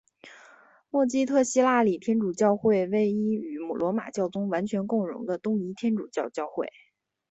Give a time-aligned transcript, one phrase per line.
[0.89, 6.69] 默基特希腊礼天主教会为一与罗马教宗完全共融的东仪天主教教会。